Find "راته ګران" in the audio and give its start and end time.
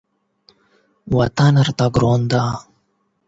1.65-2.21